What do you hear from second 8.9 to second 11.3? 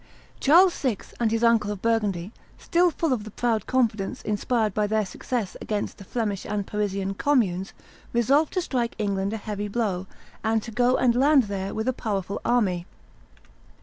England a heavy blow, and to go and